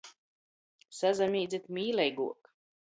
Sasamīdzit 1.01 1.71
mīleiguok. 1.79 2.55